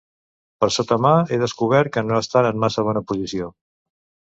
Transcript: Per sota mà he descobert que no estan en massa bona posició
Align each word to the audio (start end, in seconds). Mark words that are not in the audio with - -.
Per 0.63 0.69
sota 0.77 0.97
mà 1.07 1.11
he 1.35 1.39
descobert 1.43 1.93
que 1.97 2.05
no 2.09 2.17
estan 2.23 2.51
en 2.51 2.65
massa 2.65 2.87
bona 2.91 3.07
posició 3.13 3.55